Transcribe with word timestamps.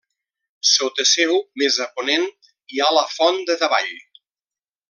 Sota 0.69 1.05
seu, 1.09 1.35
més 1.63 1.77
a 1.87 1.87
ponent, 1.99 2.27
hi 2.75 2.81
ha 2.87 2.91
la 2.99 3.07
Font 3.15 3.41
de 3.51 3.63
Davall. 3.65 3.97